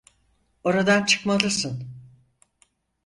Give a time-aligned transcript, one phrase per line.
[0.63, 1.87] Oradan çıkmalısın.